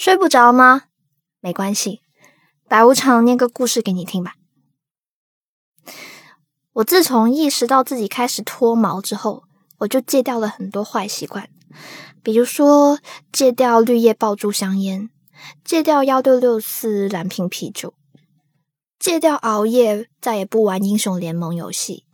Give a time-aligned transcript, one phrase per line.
[0.00, 0.84] 睡不着吗？
[1.40, 2.00] 没关系，
[2.66, 4.36] 白无常念个故事给你听吧。
[6.72, 9.44] 我自从意识到自己开始脱毛之后，
[9.80, 11.50] 我就戒掉了很多坏习惯，
[12.22, 12.98] 比如说
[13.30, 15.10] 戒掉绿叶爆珠香烟，
[15.62, 17.92] 戒掉幺六六四蓝瓶啤酒，
[18.98, 22.06] 戒掉熬夜，再也不玩英雄联盟游戏。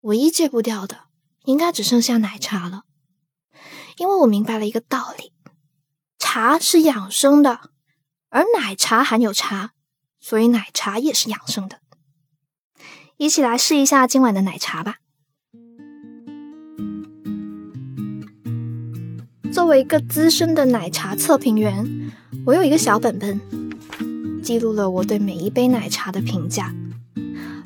[0.00, 1.08] 唯一戒不掉的，
[1.44, 2.84] 应该只剩下奶茶了，
[3.98, 5.35] 因为我明白了一个道理。
[6.38, 7.60] 茶是养生的，
[8.28, 9.70] 而奶茶含有茶，
[10.20, 11.78] 所以奶茶也是养生的。
[13.16, 14.96] 一起来试一下今晚的奶茶吧。
[19.50, 22.12] 作为一个资深的奶茶测评员，
[22.44, 23.40] 我有一个小本本，
[24.42, 26.74] 记录了我对每一杯奶茶的评价，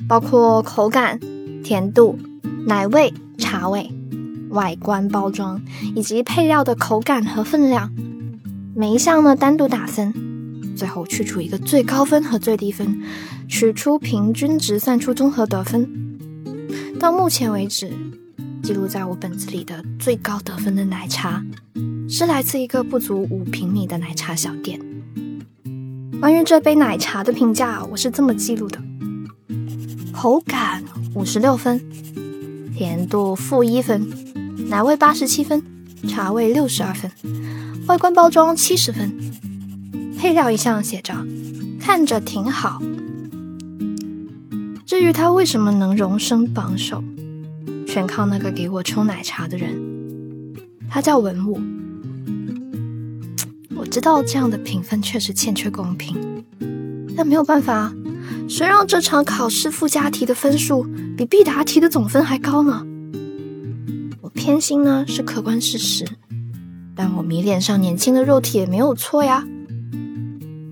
[0.07, 1.19] 包括口感、
[1.61, 2.17] 甜度、
[2.67, 3.91] 奶味、茶味、
[4.51, 5.61] 外观、包装
[5.93, 7.93] 以及配料的口感和分量。
[8.73, 10.13] 每一项呢单独打分，
[10.77, 13.01] 最后去除一个最高分和最低分，
[13.49, 16.17] 取出平均值，算出综合得分。
[16.97, 17.91] 到目前为止，
[18.63, 21.43] 记录在我本子里的最高得分的奶茶，
[22.07, 24.79] 是来自一个不足五平米的奶茶小店。
[26.21, 28.79] 关于这杯奶茶的评价，我是这么记录的：
[30.13, 30.81] 口感
[31.13, 31.81] 五十六分，
[32.73, 34.07] 甜度负一分，
[34.69, 35.61] 奶味八十七分，
[36.07, 37.11] 茶味六十二分。
[37.87, 39.11] 外观包装七十分，
[40.17, 41.13] 配料一项写着
[41.79, 42.81] 看着挺好。
[44.85, 47.03] 至于它为什么能荣升榜首，
[47.87, 49.73] 全靠那个给我冲奶茶的人，
[50.89, 51.59] 他叫文武。
[53.75, 56.43] 我知道这样的评分确实欠缺公平，
[57.17, 57.91] 但没有办法，
[58.47, 60.85] 谁让这场考试附加题的分数
[61.17, 62.85] 比必答题的总分还高呢？
[64.33, 66.05] 偏心呢是客观事实。
[66.95, 69.47] 但我迷恋上年轻的肉体也没有错呀。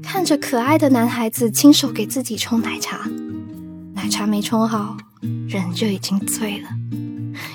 [0.04, 3.08] 看着可爱的男孩子亲手给自己冲奶茶，
[3.94, 4.98] 奶茶没冲好，
[5.48, 6.70] 人就已经醉了，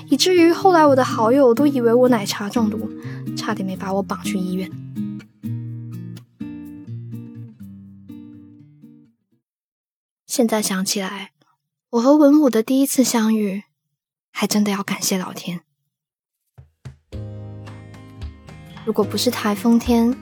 [0.08, 2.88] 以至于后来我的好友都以为我奶茶中毒，
[3.36, 4.70] 差点没把我绑去医院。
[10.26, 11.32] 现在想起来，
[11.90, 13.64] 我和文武的第一次相遇，
[14.30, 15.63] 还真的要感谢老天。
[18.84, 20.14] 如果不是台风天，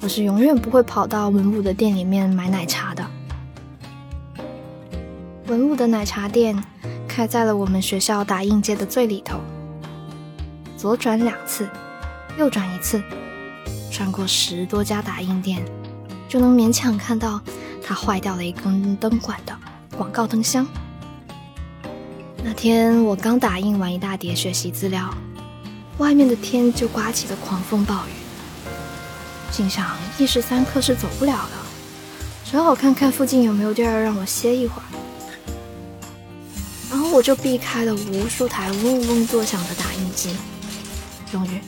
[0.00, 3.04] 我是永远不会跑到文武的店里面买奶茶的。
[5.46, 6.56] 文武的奶茶店
[7.06, 9.38] 开在了我们学校打印街的最里头，
[10.74, 11.68] 左转两次，
[12.38, 13.02] 右转一次，
[13.90, 15.62] 穿过十多家打印店，
[16.26, 17.38] 就能勉强看到
[17.84, 19.54] 它坏掉了一根灯管的
[19.98, 20.66] 广告灯箱。
[22.42, 25.12] 那天我刚打印完一大叠学习资料。
[25.98, 28.12] 外面的天就刮起了狂风暴雨，
[29.52, 34.84] 心想一时三刻是走不了的，只好看看附近有没有地儿让我歇一会儿。
[36.90, 40.34] 然后我就避开了无数台嗡嗡作响的打印机，
[41.30, 41.60] 终于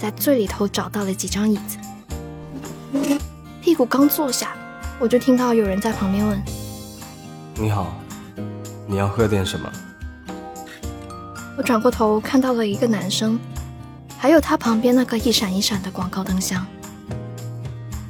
[0.00, 1.76] 在最里头找到了几张椅子。
[3.60, 4.54] 屁股刚坐下，
[4.98, 6.42] 我就听到有人在旁边问
[7.54, 7.94] ：“你好，
[8.86, 9.70] 你要喝点什么？”
[11.56, 13.38] 我转过头看到了一个男生。
[14.22, 16.64] 还有它旁边那个一闪一闪的广告灯箱，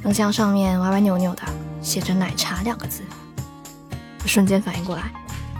[0.03, 1.41] 灯箱上面歪歪扭扭的
[1.81, 3.01] 写着“奶茶”两个字。
[4.21, 5.11] 我瞬间反应过来，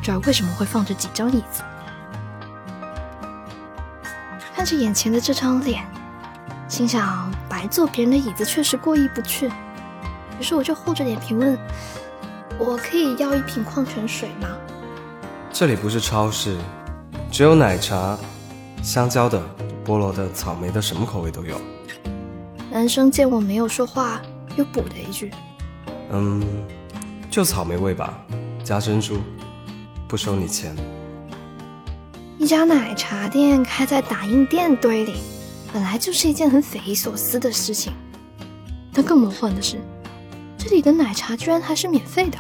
[0.04, 1.64] 这儿为什么会放着几张椅子？
[4.56, 5.84] 看着眼前的这张脸，
[6.70, 9.48] 心想白坐别人的椅子确实过意不去。
[10.40, 11.58] 于是我就厚着脸皮问
[12.60, 14.48] ：“我可以要一瓶矿泉水吗？”
[15.52, 16.60] 这里不是超市，
[17.32, 18.16] 只有奶茶，
[18.84, 19.44] 香蕉等。
[19.86, 21.60] 菠萝的、草莓的，什么口味都有。
[22.72, 24.22] 男生见我没有说话，
[24.56, 25.32] 又补了一句
[26.12, 26.42] ：“嗯，
[27.30, 28.18] 就草莓味吧，
[28.64, 29.20] 加珍珠，
[30.08, 30.76] 不收你钱。”
[32.40, 35.16] 一家奶茶店开在打印店堆里，
[35.72, 37.94] 本来就是一件很匪夷所思的事情。
[38.92, 39.78] 但更魔幻的是，
[40.58, 42.38] 这里的奶茶居然还是免费的。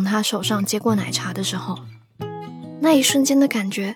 [0.00, 1.78] 从他手上接过奶茶的时候，
[2.80, 3.94] 那一瞬间的感觉，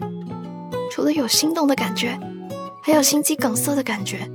[0.93, 2.21] 除了有心动的感觉，
[2.83, 4.31] 还有心肌梗塞的感觉，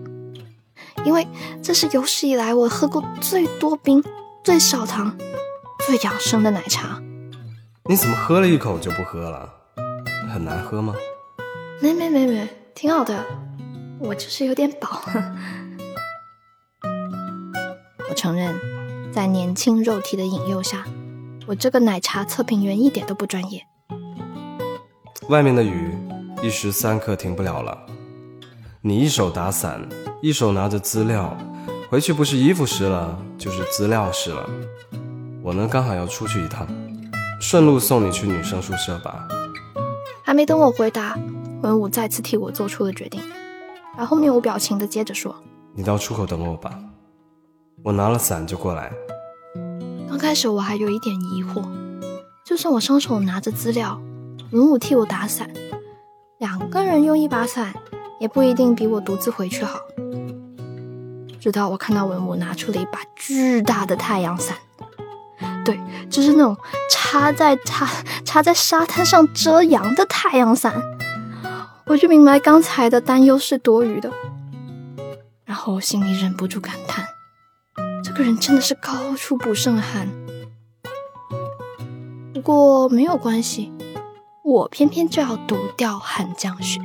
[1.05, 1.27] 因为
[1.61, 4.03] 这是有史以来我喝过最多冰、
[4.43, 5.15] 最少糖、
[5.85, 6.99] 最养生的奶茶。
[7.85, 9.47] 你怎么喝了一口就不喝了？
[10.33, 10.95] 很难喝吗？
[11.83, 13.23] 没没没没，挺好的，
[13.99, 15.03] 我就是有点饱。
[18.09, 18.59] 我承认，
[19.13, 20.83] 在年轻肉体的引诱下。
[21.49, 23.65] 我这个奶茶测评员一点都不专业，
[25.29, 25.97] 外面的雨
[26.43, 27.75] 一时三刻停不了了。
[28.81, 29.81] 你一手打伞，
[30.21, 31.35] 一手拿着资料，
[31.89, 34.47] 回去不是衣服湿了，就是资料湿了。
[35.41, 36.67] 我呢，刚好要出去一趟，
[37.41, 39.27] 顺路送你去女生宿舍吧。
[40.23, 41.17] 还没等我回答，
[41.63, 43.19] 文武再次替我做出了决定，
[43.97, 45.35] 然后面无表情的接着说
[45.73, 46.79] ：“你到出口等我吧，
[47.81, 48.91] 我拿了伞就过来。”
[50.09, 51.63] 刚开始我还有一点疑惑，
[52.43, 54.01] 就算我双手拿着资料。
[54.49, 55.47] 文武替我打伞，
[56.39, 57.71] 两个人用一把伞
[58.19, 59.79] 也不一定比我独自回去好。
[61.39, 64.57] 直到我看到文武拿出了一把巨大的太阳伞，
[65.63, 65.79] 对，
[66.09, 66.57] 就是那种
[66.89, 67.87] 插在插
[68.25, 70.81] 插在沙滩上遮阳的太阳伞，
[71.85, 74.11] 我就明白刚才的担忧是多余的。
[75.45, 77.05] 然后我心里忍不住感叹，
[78.19, 80.09] 个人真的是高处不胜寒。
[82.33, 83.71] 不过没有关系。
[84.43, 86.81] 我偏偏就要独钓寒江雪。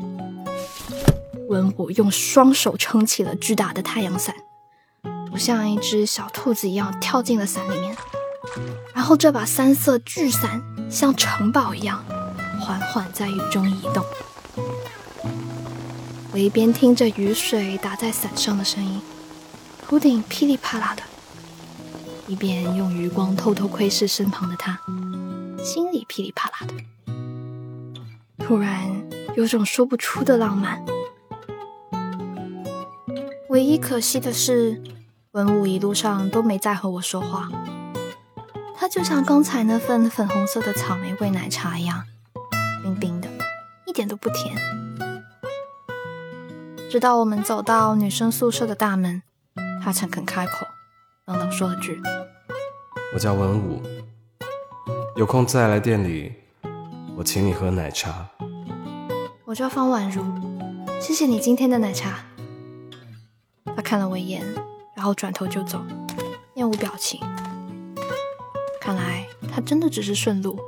[1.49, 4.35] 文武用双手撑起了巨大的太阳伞，
[5.31, 7.97] 不像一只小兔子一样跳进了伞里面。
[8.95, 12.05] 然后这把三色巨伞像城堡一样，
[12.61, 14.05] 缓缓在雨中移动。
[16.33, 19.01] 我一边听着雨水打在伞上的声音，
[19.83, 21.03] 头顶噼里啪啦的，
[22.27, 24.81] 一边用余光偷偷窥视身旁的他，
[25.63, 26.75] 心里噼里啪啦的。
[28.45, 28.91] 突然
[29.37, 30.85] 有种说不出的浪漫。
[33.51, 34.83] 唯一可惜的是，
[35.33, 37.49] 文武一路上都没再和我说话。
[38.77, 42.05] 他就像刚才那份粉红色的草莓味奶茶一样，
[42.83, 43.29] 冰冰的，
[43.87, 44.57] 一点都不甜。
[46.91, 49.23] 直到我们走到女生宿舍的大门，
[49.83, 50.67] 他才肯开口，
[51.27, 51.99] 冷冷说了句
[53.15, 53.81] ：“我叫文武，
[55.17, 56.35] 有空再来店里。”
[57.17, 58.29] 我请你喝奶茶。
[59.47, 60.23] 我叫方婉如，
[61.01, 62.27] 谢谢你今天的奶茶。
[63.65, 64.45] 他看了我一眼，
[64.95, 65.83] 然后转头就走，
[66.53, 67.19] 面无表情。
[68.79, 70.59] 看来他真的只是顺路。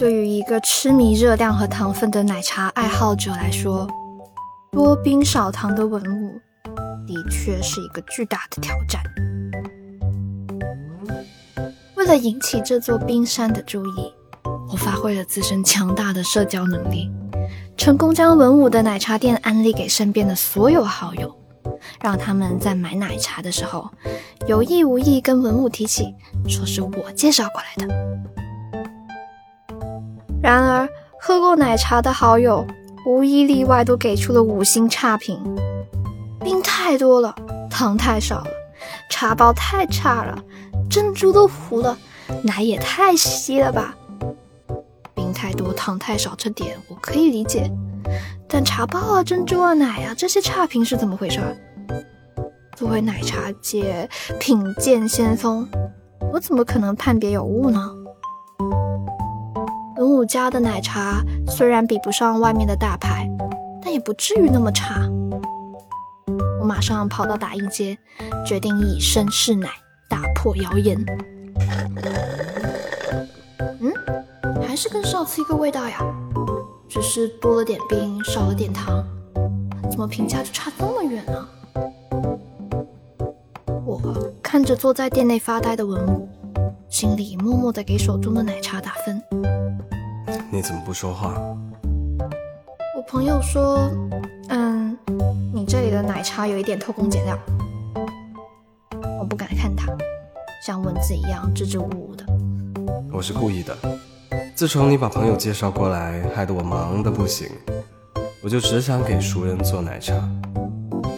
[0.00, 3.86] 对于一个痴迷热量和糖分的奶茶爱好者来说，
[4.72, 6.40] 多冰少糖的文物。
[7.06, 9.02] 的确是一个巨大的挑战。
[11.96, 14.10] 为了引起这座冰山的注意，
[14.72, 17.10] 我发挥了自身强大的社交能力，
[17.76, 21.36] 成功将文武的奶茶店安利给身边的所有好友，
[22.00, 23.90] 让他们在买奶茶的时候
[24.48, 26.14] 有意无意跟文武提起，
[26.48, 28.09] 说是我介绍过来的。
[30.50, 30.88] 然而，
[31.20, 32.66] 喝过奶茶的好友
[33.06, 35.40] 无一例外都给出了五星差评。
[36.40, 37.32] 冰太多了，
[37.70, 38.48] 糖太少了，
[39.08, 40.42] 茶包太差了，
[40.90, 41.96] 珍珠都糊了，
[42.42, 43.94] 奶也太稀了吧！
[45.14, 47.70] 冰太多，糖太少，这点我可以理解，
[48.48, 51.40] 但茶包啊、珍珠啊、奶啊这些差评是怎么回事？
[52.74, 54.08] 作为奶茶界
[54.40, 55.68] 品鉴先锋，
[56.32, 57.88] 我怎么可能判别有误呢？
[60.00, 63.28] 文武家的奶茶虽然比不上外面的大牌，
[63.82, 65.06] 但也不至于那么差。
[66.58, 67.98] 我马上跑到打印机，
[68.46, 69.68] 决定以身试奶，
[70.08, 70.98] 打破谣言。
[73.78, 73.92] 嗯，
[74.66, 75.98] 还是跟上次一个味道呀，
[76.88, 79.04] 只是多了点冰，少了点糖，
[79.90, 81.46] 怎么评价就差这么远呢？
[83.84, 84.00] 我
[84.42, 86.26] 看着坐在店内发呆的文武，
[86.88, 89.22] 心里默默的给手中的奶茶打分。
[90.60, 91.40] 你怎么不说话？
[92.94, 93.78] 我朋友说，
[94.50, 94.94] 嗯。
[95.54, 97.38] 你这里的奶茶有一点偷工减料，
[99.18, 99.86] 我不敢看他，
[100.66, 102.26] 像蚊子一样支支吾吾的。
[103.10, 103.74] 我是故意的。
[104.54, 107.48] 自从你把朋友介绍过来，害得我忙得不行，
[108.42, 110.12] 我就只想给熟人做奶茶。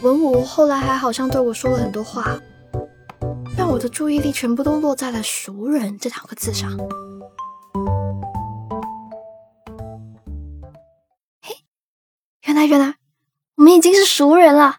[0.02, 2.38] 文武后来还好像对我说了很多话，
[3.58, 6.78] 让我的注意力全部都落在了“熟人”这两个字上。
[12.62, 12.95] 来原来。
[13.57, 14.76] 我们已经是熟人了。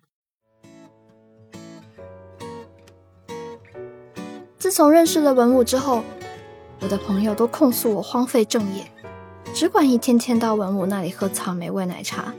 [4.57, 6.01] 自从认识了文武之后，
[6.79, 8.89] 我的朋友都控诉我荒废正业，
[9.53, 12.33] 只管一天天到文武那里喝草莓味奶茶，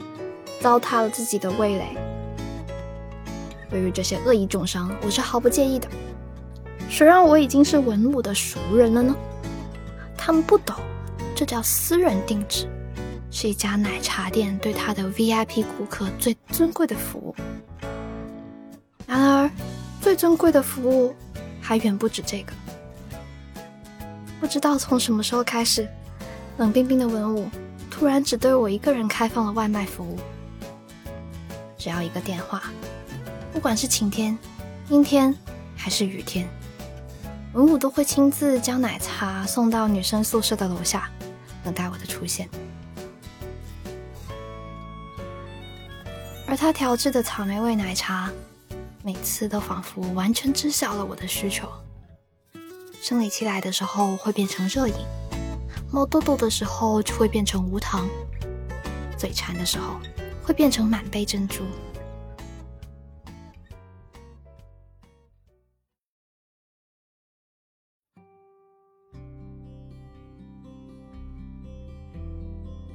[0.59, 1.95] 糟蹋了自己的味蕾。
[3.69, 5.87] 对于这些恶意重伤，我是毫不介意的。
[6.89, 9.15] 谁让我已经是文武的熟人了呢？
[10.17, 10.75] 他们不懂，
[11.35, 12.67] 这叫私人定制。
[13.37, 17.35] 是一家奶茶店对他的 VIP 顾客最尊贵的服务。
[19.05, 19.51] 然而，
[20.01, 21.13] 最最珍贵的服务
[21.59, 22.53] 还远不止这个。
[24.39, 25.85] 不知道从什么时候开始，
[26.57, 27.49] 冷冰冰的文武
[27.91, 30.17] 突然只对我一个人开放了外卖服务。
[31.77, 32.63] 只要一个电话，
[33.51, 34.37] 不管是晴天、
[34.87, 35.35] 阴天
[35.75, 36.47] 还是雨天，
[37.51, 41.09] 文武都会亲自将奶茶送到女生宿舍的楼下，
[41.65, 42.47] 等待我的出现。
[46.55, 48.31] 而他调制的草莓味奶茶，
[49.03, 51.67] 每次都仿佛完全知晓了我的需求。
[53.01, 54.95] 生理期来的时候会变成热饮，
[55.91, 58.07] 冒痘痘的时候就会变成无糖，
[59.17, 59.99] 嘴馋的时候
[60.41, 61.65] 会变成满杯珍珠。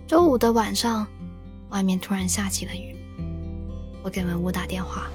[0.06, 1.06] 周五的晚上，
[1.68, 2.98] 外面突然下起了雨。
[4.02, 5.08] 我给文武打电话。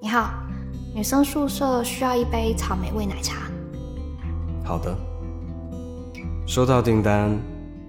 [0.00, 0.34] 你好，
[0.94, 3.50] 女生宿舍需要一杯草莓味奶茶。
[4.62, 4.94] 好的，
[6.46, 7.38] 收到订单，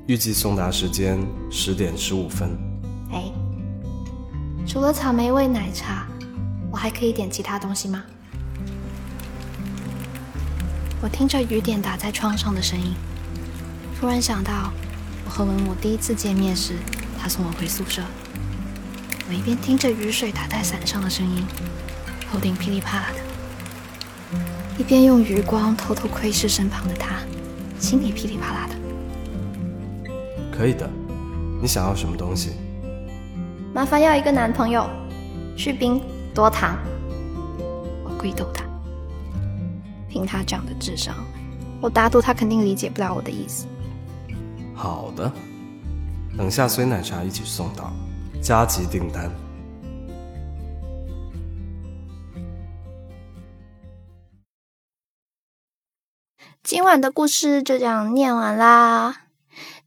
[0.08, 1.20] 预计送达时间
[1.52, 2.58] 十点十五分。
[3.12, 3.32] 哎，
[4.66, 6.08] 除了草莓味奶茶，
[6.72, 8.02] 我还可以点其他东西吗？
[11.02, 12.96] 我听着雨点打在窗上的声音。
[13.98, 14.72] 突然想到，
[15.26, 16.74] 我和文武第一次见面时，
[17.18, 18.04] 他送我回宿舍。
[19.28, 21.44] 我一边听着雨水打在伞上的声音，
[22.30, 24.40] 头顶噼里啪啦的，
[24.78, 27.16] 一边用余光偷偷窥视身旁的他，
[27.80, 28.76] 心里噼里啪啦的。
[30.56, 30.88] 可以的，
[31.62, 32.52] 你想要什么东西？
[33.74, 34.88] 麻烦要一个男朋友，
[35.58, 36.00] 去冰
[36.34, 36.78] 多糖。
[38.04, 38.64] 我故意逗他，
[40.10, 41.16] 凭他这样的智商，
[41.82, 43.66] 我打赌他肯定理解不了我的意思。
[44.76, 45.32] 好的，
[46.38, 47.92] 等下随奶茶一起送到，
[48.42, 49.32] 加急订单。
[56.62, 59.22] 今晚的故事就这样念完啦。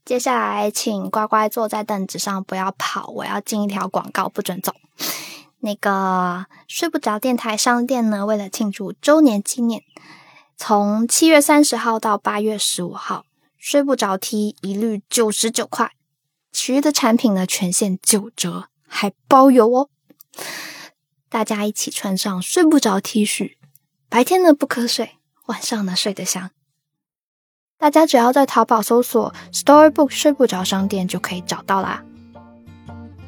[0.04, 3.09] 接下来，请乖乖坐在凳子上，不要跑。
[3.09, 4.73] 我要进一条广告，不准走。
[5.61, 9.83] 那个睡不着电台商店呢，为了庆祝周年纪念，
[10.57, 13.25] 从七月三十号到八月十五号。
[13.59, 15.93] 睡不着 T 一律九十九块，
[16.53, 19.91] 其余的产品呢全线九折，还包邮哦！
[21.29, 23.57] 大家一起穿上睡不着 T 恤，
[24.09, 26.50] 白天呢不瞌睡，晚上呢睡得香。
[27.77, 32.05] 大家只要在淘宝搜索 Storybook 睡不着商店就可以找到啦。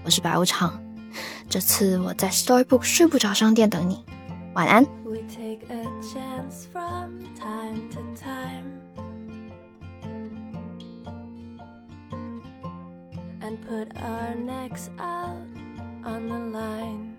[0.05, 0.83] 我是白无常，
[1.49, 4.05] 这次我在 Storybook 睡不着商店等你，
[4.55, 4.87] 晚安。
[13.51, 15.45] And put our necks out
[16.05, 17.19] on the line.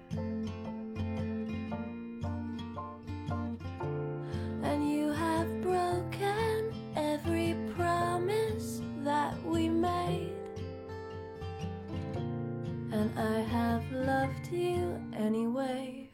[4.64, 10.32] And you have broken every promise that we made.
[12.94, 16.11] And I have loved you anyway.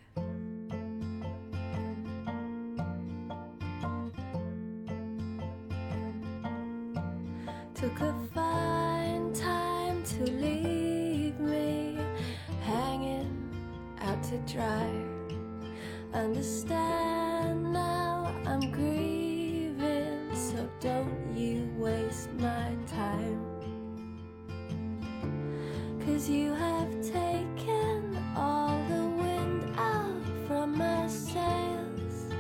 [26.07, 32.31] Cause you have taken all the wind out from my sails.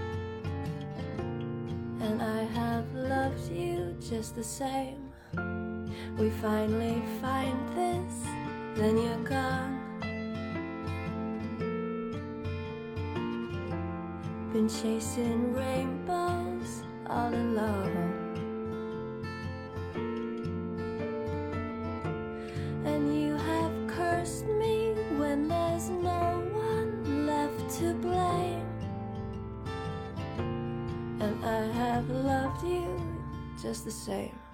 [1.99, 5.11] And I have loved you just the same.
[6.17, 8.23] We finally find this,
[8.77, 9.75] then you're gone.
[14.53, 18.16] Been chasing rainbows all alone.
[27.87, 28.67] To blame.
[31.21, 32.87] And I have loved you
[33.61, 34.46] just the same.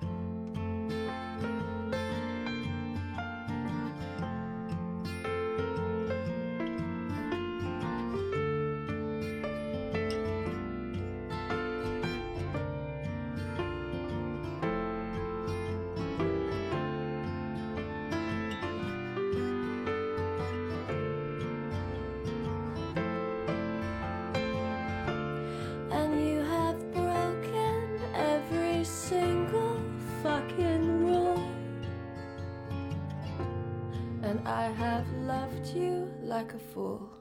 [34.45, 37.12] I have loved you like a fool.